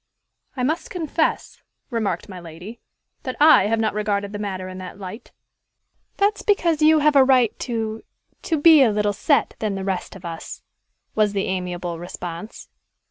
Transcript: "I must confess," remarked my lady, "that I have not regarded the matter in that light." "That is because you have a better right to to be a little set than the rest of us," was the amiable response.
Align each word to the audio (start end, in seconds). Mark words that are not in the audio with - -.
"I 0.57 0.63
must 0.63 0.89
confess," 0.89 1.61
remarked 1.91 2.27
my 2.27 2.39
lady, 2.39 2.79
"that 3.21 3.35
I 3.39 3.67
have 3.67 3.79
not 3.79 3.93
regarded 3.93 4.33
the 4.33 4.39
matter 4.39 4.67
in 4.67 4.79
that 4.79 4.97
light." 4.97 5.31
"That 6.17 6.37
is 6.37 6.41
because 6.41 6.81
you 6.81 6.97
have 6.97 7.13
a 7.15 7.19
better 7.19 7.25
right 7.25 7.59
to 7.59 8.03
to 8.41 8.57
be 8.59 8.81
a 8.81 8.89
little 8.89 9.13
set 9.13 9.53
than 9.59 9.75
the 9.75 9.85
rest 9.85 10.15
of 10.15 10.25
us," 10.25 10.63
was 11.13 11.33
the 11.33 11.45
amiable 11.45 11.99
response. 11.99 12.67